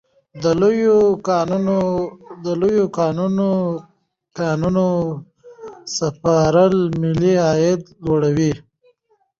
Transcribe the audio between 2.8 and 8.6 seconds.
کانونو قانوني سپارل ملي عاید لوړوي.